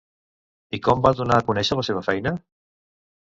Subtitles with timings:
[0.77, 2.33] I com van donar a conèixer la seva feina?